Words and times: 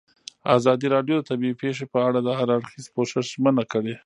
ازادي 0.57 0.87
راډیو 0.95 1.15
د 1.19 1.25
طبیعي 1.29 1.55
پېښې 1.61 1.85
په 1.93 1.99
اړه 2.07 2.19
د 2.23 2.29
هر 2.39 2.47
اړخیز 2.57 2.85
پوښښ 2.95 3.13
ژمنه 3.33 3.63
کړې. 3.71 3.93